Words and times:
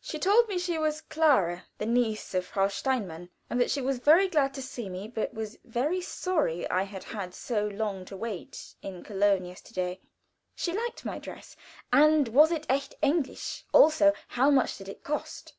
She 0.00 0.18
told 0.18 0.48
me 0.48 0.58
she 0.58 0.78
was 0.78 1.02
Clara, 1.02 1.64
the 1.76 1.84
niece 1.84 2.32
of 2.32 2.46
Frau 2.46 2.68
Steinmann, 2.68 3.28
and 3.50 3.60
that 3.60 3.70
she 3.70 3.82
was 3.82 3.98
very 3.98 4.26
glad 4.26 4.54
to 4.54 4.62
see 4.62 4.88
me, 4.88 5.08
but 5.08 5.34
was 5.34 5.58
very 5.62 6.00
sorry 6.00 6.66
I 6.70 6.84
had 6.84 7.04
had 7.04 7.34
so 7.34 7.66
long 7.66 8.06
to 8.06 8.16
wait 8.16 8.74
in 8.80 9.02
Köln 9.04 9.46
yesterday. 9.46 10.00
She 10.54 10.72
liked 10.72 11.04
my 11.04 11.18
dress, 11.18 11.54
and 11.92 12.28
was 12.28 12.50
it 12.50 12.64
echt 12.70 12.94
Englisch 13.02 13.64
also, 13.74 14.14
how 14.28 14.50
much 14.50 14.78
did 14.78 14.88
it 14.88 15.04
cost? 15.04 15.52